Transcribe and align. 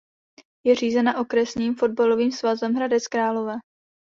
Je 0.65 0.75
řízena 0.75 1.19
Okresním 1.19 1.75
fotbalovým 1.75 2.31
svazem 2.31 2.73
Hradec 2.73 3.07
Králové. 3.07 3.53